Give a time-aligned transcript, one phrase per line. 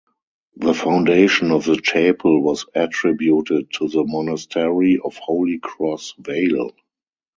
[0.55, 6.71] The foundation of the chapel was attributed to the monastery of Holy Cross Vale.